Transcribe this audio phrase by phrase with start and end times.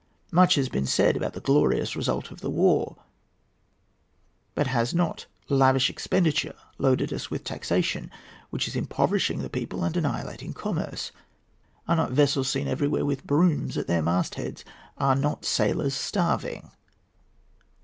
[0.31, 3.03] Much has been said about the glorious result of the war;
[4.55, 8.09] but has not lavish expenditure loaded us with taxation
[8.49, 11.11] which is impoverishing the people and annihilating commerce?
[11.87, 14.65] Are not vessels seen everywhere with brooms at their mastheads?
[14.97, 16.71] Are not sailors starving?